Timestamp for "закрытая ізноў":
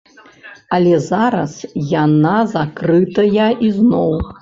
2.57-4.15